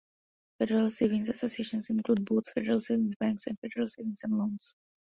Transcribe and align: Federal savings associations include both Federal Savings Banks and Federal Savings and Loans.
Federal 0.57 0.89
savings 0.89 1.29
associations 1.29 1.91
include 1.91 2.25
both 2.25 2.51
Federal 2.55 2.79
Savings 2.79 3.15
Banks 3.17 3.45
and 3.45 3.55
Federal 3.59 3.87
Savings 3.87 4.23
and 4.23 4.33
Loans. 4.33 4.73